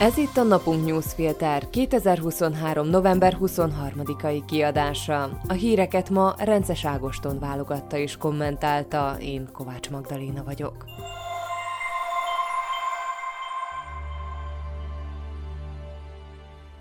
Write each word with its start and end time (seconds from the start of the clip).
Ez 0.00 0.16
itt 0.16 0.36
a 0.36 0.42
Napunk 0.42 0.86
Newsfilter 0.86 1.70
2023. 1.70 2.88
november 2.88 3.36
23-ai 3.40 4.42
kiadása. 4.46 5.40
A 5.48 5.52
híreket 5.52 6.10
ma 6.10 6.34
Rences 6.38 6.84
Ágoston 6.84 7.38
válogatta 7.38 7.96
és 7.96 8.16
kommentálta, 8.16 9.16
én 9.18 9.48
Kovács 9.52 9.90
Magdaléna 9.90 10.44
vagyok. 10.44 10.84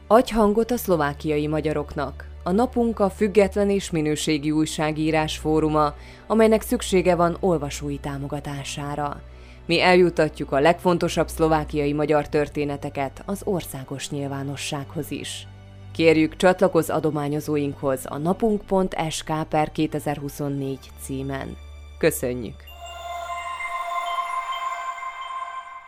Adj 0.07 0.33
hangot 0.33 0.71
a 0.71 0.77
szlovákiai 0.77 1.47
magyaroknak. 1.47 2.27
A 2.43 2.51
napunk 2.51 2.99
a 2.99 3.09
független 3.09 3.69
és 3.69 3.91
minőségi 3.91 4.51
újságírás 4.51 5.37
fóruma, 5.37 5.93
amelynek 6.27 6.61
szüksége 6.61 7.15
van 7.15 7.37
olvasói 7.39 7.97
támogatására. 7.97 9.21
Mi 9.69 9.81
eljutatjuk 9.81 10.51
a 10.51 10.59
legfontosabb 10.59 11.27
szlovákiai 11.27 11.93
magyar 11.93 12.29
történeteket 12.29 13.23
az 13.25 13.41
országos 13.43 14.09
nyilvánossághoz 14.09 15.11
is. 15.11 15.47
Kérjük 15.91 16.35
csatlakozz 16.35 16.89
adományozóinkhoz 16.89 18.05
a 18.05 18.17
napunk.sk 18.17 19.31
per 19.49 19.71
2024 19.71 20.79
címen. 21.01 21.57
Köszönjük! 21.97 22.55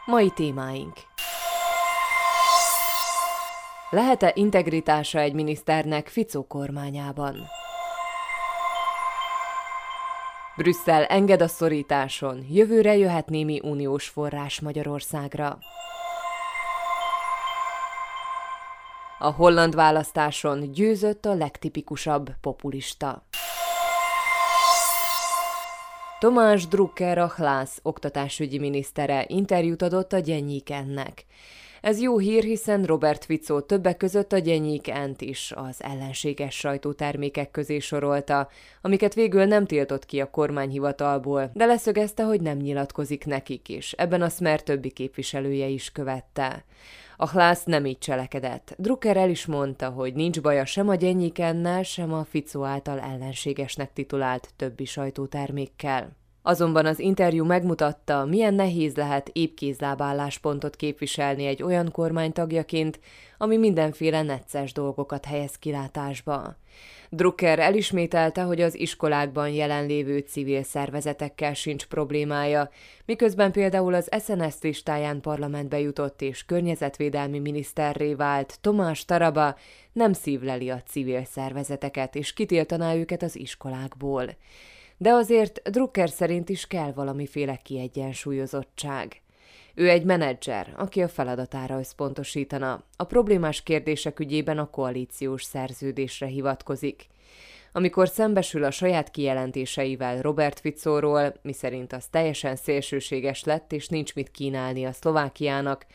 Mai 0.05 0.31
témáink 0.35 0.93
Lehet-e 3.89 4.31
integritása 4.35 5.19
egy 5.19 5.33
miniszternek 5.33 6.07
Ficó 6.07 6.43
kormányában? 6.47 7.35
Brüsszel 10.55 11.03
enged 11.03 11.41
a 11.41 11.47
szorításon, 11.47 12.45
jövőre 12.49 12.97
jöhet 12.97 13.29
némi 13.29 13.59
uniós 13.63 14.07
forrás 14.07 14.59
Magyarországra. 14.59 15.57
A 19.19 19.31
holland 19.31 19.75
választáson 19.75 20.71
győzött 20.71 21.25
a 21.25 21.33
legtipikusabb 21.33 22.29
populista. 22.41 23.23
Tomás 26.21 26.67
Drucker 26.67 27.17
a 27.17 27.33
Hlász 27.35 27.79
oktatásügyi 27.81 28.59
minisztere 28.59 29.25
interjút 29.27 29.81
adott 29.81 30.13
a 30.13 30.19
Gyennyik-ennek. 30.19 31.25
Ez 31.81 32.01
jó 32.01 32.17
hír, 32.17 32.43
hiszen 32.43 32.83
Robert 32.83 33.25
Fico 33.25 33.61
többek 33.61 33.97
között 33.97 34.33
a 34.33 34.37
Gyenyik 34.37 34.87
Ent 34.87 35.21
is 35.21 35.53
az 35.55 35.83
ellenséges 35.83 36.55
sajtótermékek 36.55 37.51
közé 37.51 37.79
sorolta, 37.79 38.49
amiket 38.81 39.13
végül 39.13 39.45
nem 39.45 39.65
tiltott 39.65 40.05
ki 40.05 40.21
a 40.21 40.29
kormányhivatalból, 40.29 41.51
de 41.53 41.65
leszögezte, 41.65 42.23
hogy 42.23 42.41
nem 42.41 42.57
nyilatkozik 42.57 43.25
nekik 43.25 43.69
is. 43.69 43.91
Ebben 43.91 44.21
a 44.21 44.29
Smer 44.29 44.63
többi 44.63 44.91
képviselője 44.91 45.67
is 45.67 45.91
követte. 45.91 46.65
A 47.21 47.29
Hlász 47.29 47.63
nem 47.63 47.85
így 47.85 47.97
cselekedett. 47.97 48.75
Drucker 48.77 49.17
el 49.17 49.29
is 49.29 49.45
mondta, 49.45 49.89
hogy 49.89 50.13
nincs 50.13 50.41
baja 50.41 50.65
sem 50.65 50.89
a 50.89 50.95
Gyennyikennel, 50.95 51.83
sem 51.83 52.13
a 52.13 52.23
Fico 52.23 52.63
által 52.63 52.99
ellenségesnek 52.99 53.93
titulált 53.93 54.49
többi 54.55 54.85
sajtótermékkel. 54.85 56.11
Azonban 56.41 56.85
az 56.85 56.99
interjú 56.99 57.45
megmutatta, 57.45 58.25
milyen 58.25 58.53
nehéz 58.53 58.95
lehet 58.95 59.29
épkézlábálláspontot 59.33 60.75
képviselni 60.75 61.45
egy 61.45 61.63
olyan 61.63 61.91
kormány 61.91 62.31
tagjaként, 62.31 62.99
ami 63.37 63.57
mindenféle 63.57 64.21
necces 64.21 64.73
dolgokat 64.73 65.25
helyez 65.25 65.55
kilátásba. 65.55 66.55
Drucker 67.13 67.59
elismételte, 67.59 68.41
hogy 68.41 68.61
az 68.61 68.75
iskolákban 68.75 69.49
jelenlévő 69.49 70.17
civil 70.19 70.63
szervezetekkel 70.63 71.53
sincs 71.53 71.85
problémája, 71.85 72.69
miközben 73.05 73.51
például 73.51 73.93
az 73.93 74.09
SNS 74.23 74.55
listáján 74.61 75.21
parlamentbe 75.21 75.79
jutott 75.79 76.21
és 76.21 76.45
környezetvédelmi 76.45 77.39
miniszterré 77.39 78.13
vált 78.13 78.57
Tomás 78.61 79.05
Taraba 79.05 79.57
nem 79.91 80.13
szívleli 80.13 80.69
a 80.69 80.83
civil 80.87 81.23
szervezeteket 81.25 82.15
és 82.15 82.33
kitiltaná 82.33 82.95
őket 82.95 83.23
az 83.23 83.35
iskolákból 83.35 84.35
de 85.01 85.11
azért 85.11 85.69
Drucker 85.69 86.09
szerint 86.09 86.49
is 86.49 86.67
kell 86.67 86.91
valamiféle 86.91 87.55
kiegyensúlyozottság. 87.55 89.21
Ő 89.75 89.89
egy 89.89 90.03
menedzser, 90.03 90.73
aki 90.77 91.01
a 91.01 91.07
feladatára 91.07 91.79
összpontosítana. 91.79 92.83
A 92.95 93.03
problémás 93.03 93.63
kérdések 93.63 94.19
ügyében 94.19 94.57
a 94.57 94.69
koalíciós 94.69 95.43
szerződésre 95.43 96.25
hivatkozik. 96.25 97.07
Amikor 97.73 98.07
szembesül 98.07 98.63
a 98.63 98.71
saját 98.71 99.11
kijelentéseivel 99.11 100.21
Robert 100.21 100.59
Ficóról, 100.59 101.33
miszerint 101.41 101.93
az 101.93 102.05
teljesen 102.05 102.55
szélsőséges 102.55 103.43
lett 103.43 103.71
és 103.71 103.87
nincs 103.87 104.15
mit 104.15 104.31
kínálni 104.31 104.85
a 104.85 104.91
Szlovákiának, 104.91 105.85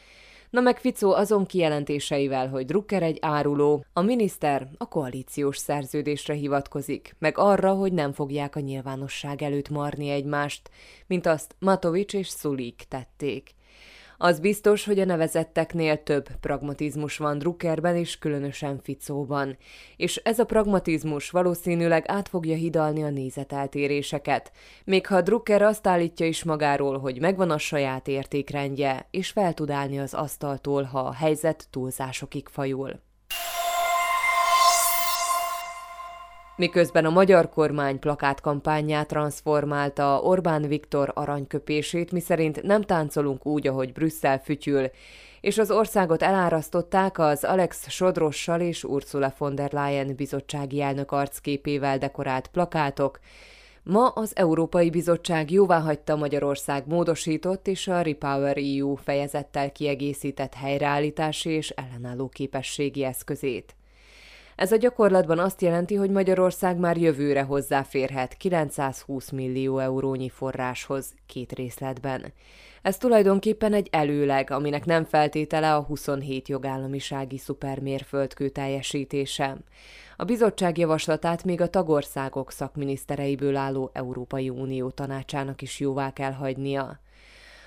Na 0.50 0.60
meg 0.60 0.78
Ficó 0.78 1.12
azon 1.12 1.46
kijelentéseivel, 1.46 2.48
hogy 2.48 2.64
Drucker 2.64 3.02
egy 3.02 3.18
áruló, 3.20 3.84
a 3.92 4.00
miniszter 4.00 4.68
a 4.78 4.88
koalíciós 4.88 5.56
szerződésre 5.56 6.34
hivatkozik, 6.34 7.16
meg 7.18 7.38
arra, 7.38 7.72
hogy 7.72 7.92
nem 7.92 8.12
fogják 8.12 8.56
a 8.56 8.60
nyilvánosság 8.60 9.42
előtt 9.42 9.68
marni 9.68 10.08
egymást, 10.08 10.70
mint 11.06 11.26
azt 11.26 11.54
Matovics 11.58 12.14
és 12.14 12.28
Szulik 12.28 12.84
tették. 12.88 13.54
Az 14.18 14.40
biztos, 14.40 14.84
hogy 14.84 14.98
a 14.98 15.04
nevezetteknél 15.04 16.02
több 16.02 16.28
pragmatizmus 16.40 17.16
van 17.16 17.38
Druckerben 17.38 17.96
és 17.96 18.18
különösen 18.18 18.80
Ficóban, 18.82 19.56
és 19.96 20.16
ez 20.16 20.38
a 20.38 20.44
pragmatizmus 20.44 21.30
valószínűleg 21.30 22.04
át 22.06 22.28
fogja 22.28 22.54
hidalni 22.54 23.02
a 23.02 23.10
nézeteltéréseket, 23.10 24.52
még 24.84 25.06
ha 25.06 25.22
Drucker 25.22 25.62
azt 25.62 25.86
állítja 25.86 26.26
is 26.26 26.44
magáról, 26.44 26.98
hogy 26.98 27.20
megvan 27.20 27.50
a 27.50 27.58
saját 27.58 28.08
értékrendje, 28.08 29.06
és 29.10 29.30
fel 29.30 29.54
tud 29.54 29.70
állni 29.70 29.98
az 29.98 30.14
asztaltól, 30.14 30.82
ha 30.82 31.00
a 31.00 31.12
helyzet 31.12 31.66
túlzásokig 31.70 32.48
fajul. 32.48 33.05
Miközben 36.58 37.04
a 37.04 37.10
magyar 37.10 37.48
kormány 37.48 37.98
plakátkampányát 37.98 39.08
transformálta 39.08 40.20
Orbán 40.20 40.62
Viktor 40.62 41.10
aranyköpését, 41.14 42.12
miszerint 42.12 42.62
nem 42.62 42.82
táncolunk 42.82 43.46
úgy, 43.46 43.66
ahogy 43.66 43.92
Brüsszel 43.92 44.38
fütyül, 44.38 44.90
és 45.40 45.58
az 45.58 45.70
országot 45.70 46.22
elárasztották 46.22 47.18
az 47.18 47.44
Alex 47.44 47.90
Sodrossal 47.90 48.60
és 48.60 48.84
Ursula 48.84 49.34
von 49.38 49.54
der 49.54 49.72
Leyen 49.72 50.14
bizottsági 50.14 50.80
elnök 50.80 51.12
arcképével 51.12 51.98
dekorált 51.98 52.46
plakátok, 52.46 53.18
Ma 53.82 54.08
az 54.08 54.36
Európai 54.36 54.90
Bizottság 54.90 55.50
jóváhagyta 55.50 56.16
Magyarország 56.16 56.86
módosított 56.86 57.66
és 57.66 57.88
a 57.88 58.00
Repower 58.00 58.56
EU 58.56 58.94
fejezettel 58.94 59.72
kiegészített 59.72 60.54
helyreállítási 60.54 61.50
és 61.50 61.70
ellenálló 61.70 62.28
képességi 62.28 63.04
eszközét. 63.04 63.74
Ez 64.56 64.72
a 64.72 64.76
gyakorlatban 64.76 65.38
azt 65.38 65.62
jelenti, 65.62 65.94
hogy 65.94 66.10
Magyarország 66.10 66.76
már 66.76 66.96
jövőre 66.96 67.42
hozzáférhet 67.42 68.36
920 68.36 69.30
millió 69.30 69.78
eurónyi 69.78 70.28
forráshoz 70.28 71.14
két 71.26 71.52
részletben. 71.52 72.32
Ez 72.82 72.96
tulajdonképpen 72.96 73.72
egy 73.72 73.88
előleg, 73.90 74.50
aminek 74.50 74.84
nem 74.84 75.04
feltétele 75.04 75.74
a 75.74 75.82
27 75.82 76.48
jogállamisági 76.48 77.38
szupermérföldkő 77.38 78.48
teljesítése. 78.48 79.56
A 80.16 80.24
bizottság 80.24 80.78
javaslatát 80.78 81.44
még 81.44 81.60
a 81.60 81.70
tagországok 81.70 82.52
szakminisztereiből 82.52 83.56
álló 83.56 83.90
Európai 83.92 84.48
Unió 84.48 84.90
tanácsának 84.90 85.62
is 85.62 85.80
jóvá 85.80 86.12
kell 86.12 86.32
hagynia. 86.32 87.00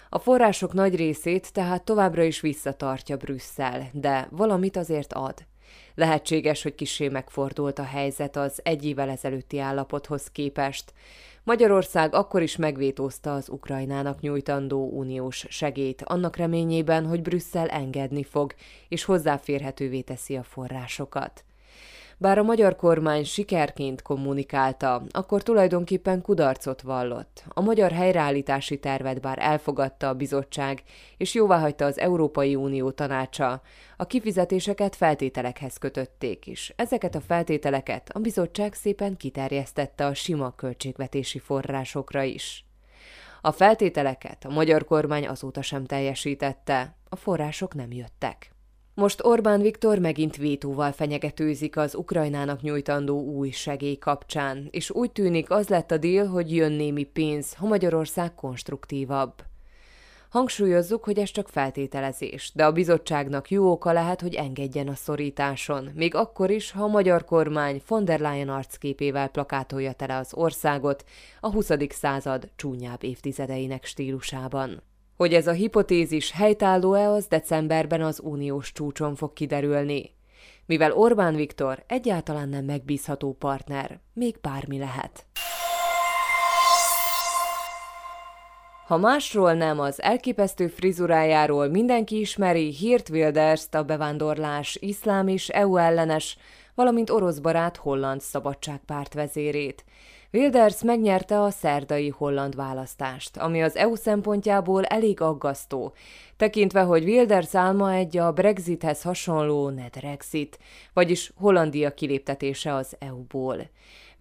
A 0.09 0.19
források 0.19 0.73
nagy 0.73 0.95
részét 0.95 1.53
tehát 1.53 1.83
továbbra 1.83 2.23
is 2.23 2.41
visszatartja 2.41 3.17
Brüsszel, 3.17 3.89
de 3.94 4.27
valamit 4.31 4.77
azért 4.77 5.13
ad– 5.13 5.33
Lehetséges, 5.96 6.63
hogy 6.63 6.75
kisé 6.75 7.07
megfordult 7.07 7.80
a 7.80 7.84
helyzet 7.84 8.35
az 8.35 8.59
egy 8.63 8.85
évvel 8.85 9.09
ezelőtti 9.09 9.59
állapothoz 9.59 10.31
képest. 10.31 10.94
Magyarország 11.44 12.13
akkor 12.13 12.42
is 12.42 12.56
megvétózta 12.56 13.33
az 13.33 13.50
Ukrajnának 13.50 14.19
nyújtandó 14.19 14.89
uniós 14.92 15.45
segét, 15.50 16.01
annak 16.01 16.36
reményében, 16.36 17.06
hogy 17.06 17.21
Brüsszel 17.21 17.68
engedni 17.68 18.24
fog, 18.24 18.54
és 18.88 19.04
hozzáférhetővé 19.04 20.01
teszi 20.01 20.36
a 20.36 20.44
forrásokat. 20.44 21.44
Bár 22.21 22.38
a 22.38 22.44
magyar 22.44 22.75
kormány 22.75 23.24
sikerként 23.24 24.01
kommunikálta, 24.01 25.04
akkor 25.12 25.44
tulajdonképpen 25.44 26.21
kudarcot 26.21 26.81
vallott. 26.81 27.44
A 27.48 27.62
magyar 27.62 27.92
helyreállítási 27.92 28.80
tervet 28.80 29.21
bár 29.21 29.38
elfogadta 29.42 30.07
a 30.07 30.13
bizottság, 30.13 30.83
és 31.18 31.33
jóváhagyta 31.33 31.86
az 31.86 32.00
Európai 32.00 32.56
Unió 32.56 32.92
tanácsa, 32.92 33.62
a 33.98 34.06
kifizetéseket 34.06 34.95
feltételekhez 34.95 35.77
kötötték 35.77 36.48
is. 36.48 36.74
Ezeket 36.75 37.16
a 37.16 37.21
feltételeket 37.21 38.10
a 38.13 38.19
bizottság 38.19 38.74
szépen 38.74 39.18
kiterjesztette 39.18 40.06
a 40.06 40.13
sima 40.13 40.56
költségvetési 40.56 41.39
forrásokra 41.39 42.24
is. 42.24 42.66
A 43.42 43.51
feltételeket 43.51 44.45
a 44.45 44.50
magyar 44.50 44.86
kormány 44.86 45.27
azóta 45.27 45.62
sem 45.62 45.86
teljesítette, 45.86 46.95
a 47.10 47.16
források 47.16 47.74
nem 47.74 47.92
jöttek. 47.92 48.51
Most 49.00 49.25
Orbán 49.25 49.62
Viktor 49.62 50.00
megint 50.00 50.36
vétóval 50.36 50.92
fenyegetőzik 50.92 51.78
az 51.78 51.96
Ukrajnának 51.96 52.62
nyújtandó 52.62 53.22
új 53.22 53.50
segély 53.50 53.98
kapcsán, 53.98 54.68
és 54.72 54.92
úgy 54.92 55.12
tűnik 55.12 55.50
az 55.50 55.68
lett 55.68 55.92
a 55.92 55.98
dél, 55.98 56.28
hogy 56.28 56.56
jön 56.56 56.72
némi 56.72 57.04
pénz, 57.04 57.54
ha 57.54 57.68
Magyarország 57.68 58.36
konstruktívabb. 58.36 59.34
Hangsúlyozzuk, 60.30 61.04
hogy 61.04 61.19
ez 61.19 61.31
csak 61.31 61.50
feltételezés, 61.50 62.51
de 62.56 62.66
a 62.66 62.72
bizottságnak 62.72 63.51
jó 63.51 63.72
oka 63.72 63.92
lehet, 63.92 64.22
hogy 64.22 64.34
engedjen 64.34 64.88
a 64.88 64.96
szorításon, 64.96 65.90
még 65.94 66.16
akkor 66.16 66.50
is, 66.50 66.72
ha 66.72 66.84
a 66.84 66.88
magyar 66.88 67.25
kormány 67.25 67.81
von 67.88 68.06
der 68.06 68.19
Leyen 68.19 68.50
arcképével 68.50 69.28
plakátolja 69.28 69.92
tele 69.92 70.18
az 70.18 70.34
országot 70.34 71.04
a 71.40 71.52
20. 71.52 71.72
század 71.90 72.50
csúnyább 72.56 73.04
évtizedeinek 73.04 73.86
stílusában. 73.86 74.81
Hogy 75.19 75.33
ez 75.33 75.48
a 75.48 75.51
hipotézis 75.51 76.31
helytálló-e, 76.31 77.10
az 77.10 77.27
decemberben 77.27 78.01
az 78.01 78.19
uniós 78.24 78.71
csúcson 78.71 79.16
fog 79.16 79.33
kiderülni. 79.33 80.16
Mivel 80.66 80.92
Orbán 80.92 81.36
Viktor 81.36 81.83
egyáltalán 81.88 82.50
nem 82.50 82.66
megbízható 82.66 83.33
partner, 83.33 84.00
még 84.13 84.36
bármi 84.42 84.77
lehet. 84.77 85.25
Ha 88.88 88.98
másról 88.98 89.54
nem, 89.54 89.80
az 89.80 90.01
elképesztő 90.01 90.68
frizurájáról 90.68 91.68
mindenki 91.68 92.19
ismeri 92.19 92.74
Hirt 92.74 93.10
Wilders-t, 93.10 93.75
a 93.75 93.83
bevándorlás, 93.83 94.77
iszlám 94.81 95.27
és 95.27 95.50
EU 95.50 95.77
ellenes, 95.77 96.38
valamint 96.75 97.10
orosz 97.10 97.39
barát 97.39 97.77
holland 97.77 98.21
szabadságpárt 98.21 99.13
vezérét. 99.13 99.86
Wilders 100.31 100.84
megnyerte 100.84 101.42
a 101.42 101.50
szerdai 101.50 102.10
holland 102.10 102.56
választást, 102.56 103.38
ami 103.38 103.64
az 103.64 103.76
EU 103.76 103.96
szempontjából 103.96 104.86
elég 104.86 105.22
aggasztó, 105.22 105.94
tekintve, 106.38 106.81
hogy 106.81 107.04
Wilders 107.04 107.56
álma 107.56 107.94
egy 107.94 108.18
a 108.18 108.31
Brexithez 108.31 109.02
hasonló 109.02 109.70
Nedrexit, 109.70 110.60
vagyis 110.94 111.31
Hollandia 111.36 111.94
kiléptetése 111.94 112.74
az 112.74 112.96
EU-ból. 113.00 113.70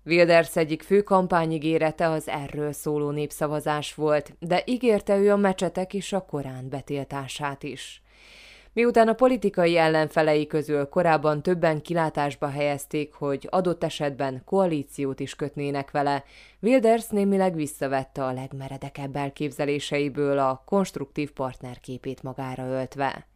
Wilders 0.04 0.56
egyik 0.56 0.82
fő 0.82 1.02
kampányigérete 1.02 2.08
az 2.08 2.28
erről 2.28 2.72
szóló 2.72 3.10
népszavazás 3.10 3.94
volt, 3.94 4.32
de 4.38 4.62
ígérte 4.66 5.16
ő 5.16 5.32
a 5.32 5.36
mecsetek 5.36 5.94
és 5.94 6.12
a 6.12 6.20
Korán 6.20 6.68
betiltását 6.68 7.62
is. 7.62 8.02
Miután 8.78 9.08
a 9.08 9.12
politikai 9.12 9.76
ellenfelei 9.76 10.46
közül 10.46 10.88
korábban 10.88 11.42
többen 11.42 11.82
kilátásba 11.82 12.48
helyezték, 12.48 13.12
hogy 13.12 13.48
adott 13.50 13.84
esetben 13.84 14.42
koalíciót 14.44 15.20
is 15.20 15.34
kötnének 15.34 15.90
vele, 15.90 16.24
Wilders 16.60 17.08
némileg 17.08 17.54
visszavette 17.54 18.24
a 18.24 18.32
legmeredekebb 18.32 19.16
elképzeléseiből 19.16 20.38
a 20.38 20.62
konstruktív 20.66 21.30
partnerképét 21.30 22.22
magára 22.22 22.66
öltve. 22.66 23.26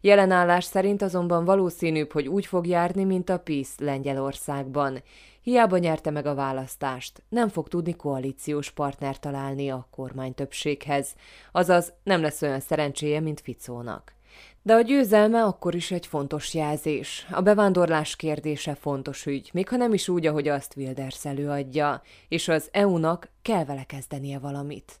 Jelenállás 0.00 0.64
szerint 0.64 1.02
azonban 1.02 1.44
valószínűbb, 1.44 2.12
hogy 2.12 2.28
úgy 2.28 2.46
fog 2.46 2.66
járni, 2.66 3.04
mint 3.04 3.28
a 3.28 3.38
PISZ 3.38 3.78
Lengyelországban. 3.78 5.02
Hiába 5.42 5.78
nyerte 5.78 6.10
meg 6.10 6.26
a 6.26 6.34
választást, 6.34 7.22
nem 7.28 7.48
fog 7.48 7.68
tudni 7.68 7.96
koalíciós 7.96 8.70
partner 8.70 9.18
találni 9.18 9.70
a 9.70 9.86
kormány 9.90 10.34
többséghez, 10.34 11.14
azaz 11.52 11.92
nem 12.02 12.20
lesz 12.20 12.42
olyan 12.42 12.60
szerencséje, 12.60 13.20
mint 13.20 13.40
Ficónak. 13.40 14.20
De 14.64 14.74
a 14.74 14.80
győzelme 14.80 15.44
akkor 15.44 15.74
is 15.74 15.90
egy 15.90 16.06
fontos 16.06 16.54
jelzés. 16.54 17.26
A 17.30 17.40
bevándorlás 17.40 18.16
kérdése 18.16 18.74
fontos 18.74 19.26
ügy, 19.26 19.50
még 19.52 19.68
ha 19.68 19.76
nem 19.76 19.92
is 19.92 20.08
úgy, 20.08 20.26
ahogy 20.26 20.48
azt 20.48 20.76
Wilders 20.76 21.24
előadja, 21.24 22.02
és 22.28 22.48
az 22.48 22.68
EU-nak 22.72 23.30
kell 23.42 23.64
vele 23.64 23.84
kezdenie 23.84 24.38
valamit. 24.38 25.00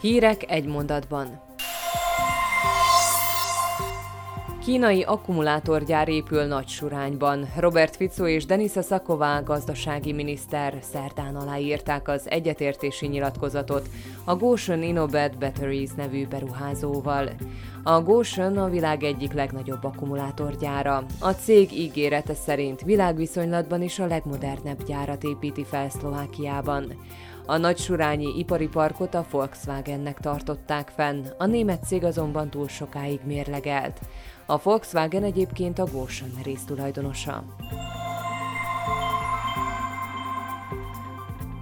Hírek 0.00 0.50
egy 0.50 0.66
mondatban. 0.66 1.51
Kínai 4.64 5.02
akkumulátorgyár 5.02 6.08
épül 6.08 6.44
nagy 6.44 6.68
surányban. 6.68 7.48
Robert 7.56 7.96
Fico 7.96 8.26
és 8.26 8.46
Denisa 8.46 8.82
Szaková 8.82 9.40
gazdasági 9.40 10.12
miniszter 10.12 10.78
szerdán 10.80 11.36
aláírták 11.36 12.08
az 12.08 12.30
egyetértési 12.30 13.06
nyilatkozatot 13.06 13.88
a 14.24 14.36
Goshen 14.36 14.82
Innobed 14.82 15.38
Batteries 15.38 15.90
nevű 15.96 16.26
beruházóval. 16.26 17.30
A 17.82 18.00
Goshen 18.00 18.58
a 18.58 18.68
világ 18.68 19.02
egyik 19.02 19.32
legnagyobb 19.32 19.84
akkumulátorgyára. 19.84 21.04
A 21.20 21.30
cég 21.30 21.72
ígérete 21.72 22.34
szerint 22.34 22.80
világviszonylatban 22.80 23.82
is 23.82 23.98
a 23.98 24.06
legmodernebb 24.06 24.84
gyárat 24.84 25.24
építi 25.24 25.64
fel 25.64 25.88
Szlovákiában. 25.88 26.94
A 27.46 27.56
nagy 27.56 27.78
surányi 27.78 28.38
ipari 28.38 28.68
parkot 28.68 29.14
a 29.14 29.26
Volkswagennek 29.30 30.20
tartották 30.20 30.92
fenn, 30.96 31.24
a 31.38 31.46
német 31.46 31.84
cég 31.84 32.04
azonban 32.04 32.50
túl 32.50 32.68
sokáig 32.68 33.20
mérlegelt. 33.24 34.00
A 34.46 34.58
Volkswagen 34.62 35.24
egyébként 35.24 35.78
a 35.78 35.86
Goshen 35.92 36.32
résztulajdonosa. 36.42 37.44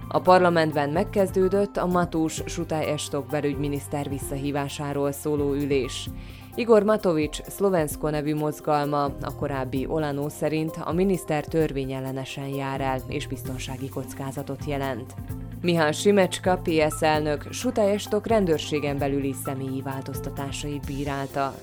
A 0.07 0.19
parlamentben 0.19 0.89
megkezdődött 0.89 1.77
a 1.77 1.85
Matús 1.85 2.41
Sutály 2.45 2.89
Estok 2.89 3.25
belügyminiszter 3.25 4.09
visszahívásáról 4.09 5.11
szóló 5.11 5.53
ülés. 5.53 6.09
Igor 6.55 6.83
Matovics 6.83 7.41
szlovenszko 7.41 8.09
nevű 8.09 8.35
mozgalma, 8.35 9.03
a 9.03 9.35
korábbi 9.39 9.85
Olano 9.89 10.29
szerint 10.29 10.75
a 10.83 10.93
miniszter 10.93 11.45
törvényellenesen 11.45 12.47
jár 12.47 12.81
el 12.81 13.01
és 13.07 13.27
biztonsági 13.27 13.89
kockázatot 13.89 14.65
jelent. 14.65 15.13
Mihály 15.61 15.93
Simecska, 15.93 16.61
PS 16.63 17.01
elnök, 17.01 17.45
Sutály 17.51 17.91
Estok 17.91 18.27
rendőrségen 18.27 18.97
belüli 18.97 19.35
személyi 19.43 19.81
változtatásait 19.81 20.85
bírálta. 20.85 21.53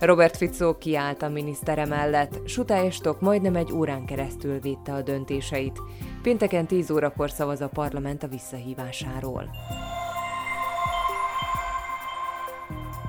Robert 0.00 0.36
Fico 0.36 0.78
kiállt 0.78 1.22
a 1.22 1.28
minisztere 1.28 1.84
mellett, 1.86 2.48
Sutályestok 2.48 3.20
majdnem 3.20 3.56
egy 3.56 3.72
órán 3.72 4.04
keresztül 4.04 4.60
védte 4.60 4.92
a 4.92 5.02
döntéseit. 5.02 5.78
Pénteken 6.22 6.66
10 6.66 6.90
órakor 6.90 7.30
szavaz 7.30 7.60
a 7.60 7.68
parlament 7.68 8.22
a 8.22 8.28
visszahívásáról. 8.28 9.50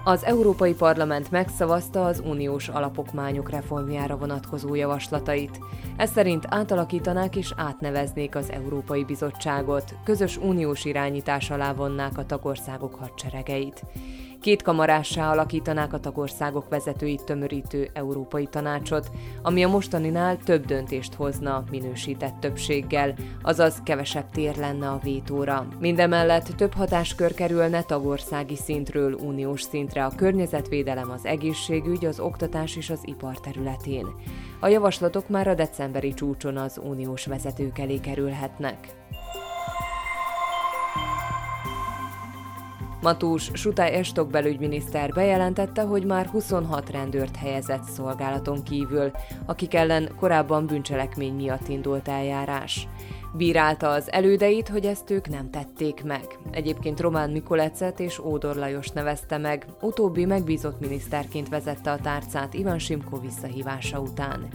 Az 0.04 0.24
Európai 0.24 0.74
Parlament 0.74 1.32
megszavazta 1.32 2.06
az 2.06 2.22
uniós 2.26 2.68
alapokmányok 2.68 3.50
reformjára 3.50 4.18
vonatkozó 4.18 4.76
javaslatait. 4.76 5.60
Ez 5.98 6.12
szerint 6.12 6.46
átalakítanák 6.50 7.36
és 7.36 7.54
átneveznék 7.58 8.36
az 8.36 8.52
Európai 8.52 9.04
Bizottságot, 9.04 9.96
közös 10.04 10.38
uniós 10.38 10.86
irányítás 10.86 11.50
alá 11.50 11.74
vonnák 11.74 12.18
a 12.18 12.26
tagországok 12.26 12.96
hadseregeit. 12.96 13.84
Két 14.42 14.62
kamarássá 14.62 15.32
alakítanák 15.32 15.94
a 15.94 16.00
tagországok 16.00 16.70
vezetőit 16.70 17.24
tömörítő 17.24 17.90
Európai 17.94 18.46
Tanácsot, 18.46 19.12
ami 19.42 19.64
a 19.64 19.68
mostaninál 19.68 20.38
több 20.38 20.66
döntést 20.66 21.14
hozna 21.14 21.64
minősített 21.70 22.40
többséggel, 22.40 23.14
azaz 23.42 23.82
kevesebb 23.84 24.30
tér 24.30 24.56
lenne 24.58 24.90
a 24.90 25.00
vétóra. 25.04 25.68
Mindemellett 25.80 26.56
több 26.56 26.74
hatáskör 26.74 27.34
kerülne 27.34 27.84
tagországi 27.84 28.56
szintről 28.56 29.14
uniós 29.14 29.62
szintre 29.62 30.06
a 30.06 30.16
környezetvédelem, 30.16 31.12
az 31.12 31.26
egészségügy, 31.26 32.06
az 32.06 32.20
oktatás 32.20 32.76
és 32.76 32.90
az 32.90 33.00
ipar 33.04 33.40
területén. 33.40 34.08
A 34.60 34.68
javaslatok 34.68 35.30
már 35.30 35.48
a 35.48 35.54
decemberi 35.54 36.14
csúcson 36.14 36.58
az 36.58 36.80
uniós 36.84 37.26
vezetők 37.26 37.80
elé 37.80 38.00
kerülhetnek. 38.00 38.78
Matús 43.02 43.50
Sutály 43.54 43.94
Estok 43.94 44.30
belügyminiszter 44.30 45.12
bejelentette, 45.14 45.82
hogy 45.82 46.06
már 46.06 46.26
26 46.26 46.90
rendőrt 46.90 47.36
helyezett 47.36 47.84
szolgálaton 47.84 48.64
kívül, 48.64 49.12
akik 49.46 49.74
ellen 49.74 50.10
korábban 50.20 50.66
bűncselekmény 50.66 51.34
miatt 51.34 51.68
indult 51.68 52.08
eljárás. 52.08 52.88
Bírálta 53.34 53.90
az 53.90 54.12
elődeit, 54.12 54.70
hogy 54.70 54.86
ezt 54.86 55.10
ők 55.10 55.30
nem 55.30 55.50
tették 55.50 56.04
meg. 56.04 56.26
Egyébként 56.52 57.00
Román 57.00 57.30
Mikolecet 57.30 58.00
és 58.00 58.20
Ódor 58.20 58.56
Lajos 58.56 58.90
nevezte 58.90 59.38
meg, 59.38 59.66
utóbbi 59.82 60.26
megbízott 60.26 60.80
miniszterként 60.80 61.50
vezette 61.50 61.92
a 61.92 62.00
tárcát 62.00 62.54
Ivan 62.54 62.80
Simko 62.80 63.20
visszahívása 63.20 64.00
után. 64.00 64.48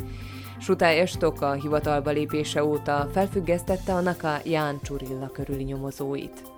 Sutály 0.58 1.00
Estok 1.00 1.40
a 1.40 1.52
hivatalba 1.52 2.10
lépése 2.10 2.64
óta 2.64 3.08
felfüggesztette 3.12 3.94
a 3.94 4.00
Naka 4.00 4.36
Ján 4.44 4.78
Csurilla 4.82 5.26
körüli 5.26 5.62
nyomozóit. 5.62 6.55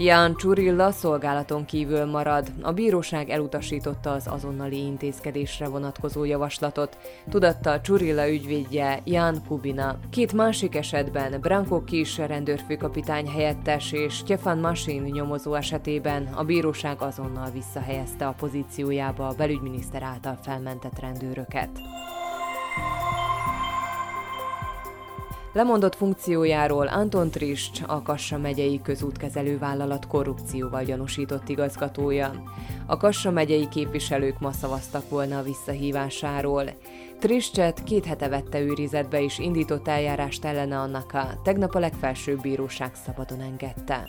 Jan 0.00 0.36
Csurilla 0.36 0.90
szolgálaton 0.90 1.64
kívül 1.64 2.04
marad. 2.04 2.52
A 2.62 2.72
bíróság 2.72 3.30
elutasította 3.30 4.10
az 4.10 4.26
azonnali 4.26 4.76
intézkedésre 4.76 5.68
vonatkozó 5.68 6.24
javaslatot, 6.24 6.98
tudatta 7.30 7.80
Csurilla 7.80 8.30
ügyvédje 8.30 9.00
Jan 9.04 9.42
Kubina. 9.48 9.98
Két 10.10 10.32
másik 10.32 10.76
esetben 10.76 11.40
Branko 11.40 11.84
Kis 11.84 12.18
rendőrfőkapitány 12.18 13.28
helyettes 13.28 13.92
és 13.92 14.14
Stefan 14.14 14.58
Masin 14.58 15.02
nyomozó 15.02 15.54
esetében 15.54 16.26
a 16.34 16.44
bíróság 16.44 17.02
azonnal 17.02 17.50
visszahelyezte 17.50 18.26
a 18.26 18.34
pozíciójába 18.38 19.26
a 19.26 19.34
belügyminiszter 19.34 20.02
által 20.02 20.38
felmentett 20.42 21.00
rendőröket. 21.00 21.70
Lemondott 25.58 25.94
funkciójáról 25.96 26.86
Anton 26.86 27.30
Trist, 27.30 27.84
a 27.86 28.02
Kassa 28.02 28.38
megyei 28.38 28.80
közútkezelő 28.82 29.58
vállalat 29.58 30.06
korrupcióval 30.06 30.84
gyanúsított 30.84 31.48
igazgatója. 31.48 32.42
A 32.86 32.96
Kassa 32.96 33.30
megyei 33.30 33.68
képviselők 33.68 34.38
ma 34.38 34.52
szavaztak 34.52 35.08
volna 35.08 35.38
a 35.38 35.42
visszahívásáról. 35.42 36.64
Tristcset 37.18 37.84
két 37.84 38.04
hete 38.04 38.28
vette 38.28 38.60
őrizetbe 38.60 39.22
és 39.22 39.38
indított 39.38 39.88
eljárást 39.88 40.44
ellene 40.44 40.78
annak 40.78 41.12
a 41.12 41.40
tegnap 41.42 41.74
a 41.74 41.78
legfelsőbb 41.78 42.40
bíróság 42.40 42.94
szabadon 43.04 43.40
engedte. 43.40 44.08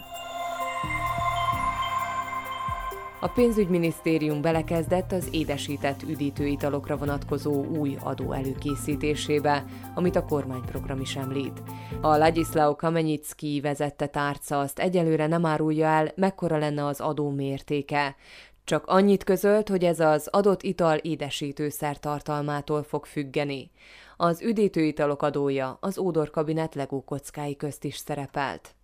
A 3.22 3.28
pénzügyminisztérium 3.28 4.42
belekezdett 4.42 5.12
az 5.12 5.28
édesített 5.32 6.04
üdítőitalokra 6.04 6.98
vonatkozó 6.98 7.66
új 7.66 7.98
adó 8.04 8.32
előkészítésébe, 8.32 9.66
amit 9.96 10.16
a 10.16 10.26
kormányprogram 10.26 11.02
is 11.02 11.16
említ. 11.16 11.62
A 12.02 12.18
Ladislao 12.18 12.76
Kamenyicki 12.76 13.60
vezette 13.62 14.08
tárca 14.08 14.60
azt 14.60 14.80
egyelőre 14.80 15.28
nem 15.28 15.46
árulja 15.46 15.88
el, 15.88 16.12
mekkora 16.16 16.58
lenne 16.58 16.86
az 16.86 17.00
adó 17.00 17.30
mértéke. 17.30 18.16
Csak 18.64 18.86
annyit 18.88 19.24
közölt, 19.24 19.70
hogy 19.70 19.84
ez 19.84 20.00
az 20.00 20.28
adott 20.32 20.64
ital 20.64 20.98
édesítőszer 20.98 22.00
tartalmától 22.00 22.84
fog 22.84 23.06
függeni. 23.06 23.72
Az 24.18 24.42
üdítőitalok 24.42 25.22
adója 25.22 25.78
az 25.82 25.98
Ódor 25.98 26.30
kabinet 26.30 26.76
legó 26.76 27.04
kockái 27.04 27.56
közt 27.56 27.84
is 27.84 27.96
szerepelt. 27.96 28.76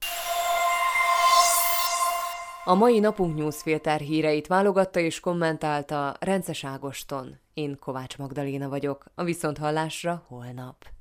A 2.68 2.74
mai 2.74 3.00
napunk 3.00 3.38
newsfilter 3.38 4.00
híreit 4.00 4.48
válogatta 4.48 5.00
és 5.00 5.20
kommentálta 5.20 6.16
Rences 6.20 6.64
Ágoston. 6.64 7.40
Én 7.54 7.78
Kovács 7.80 8.18
Magdaléna 8.18 8.70
vagyok, 8.70 9.06
a 9.16 9.24
Viszonthallásra 9.24 10.24
holnap. 10.28 10.95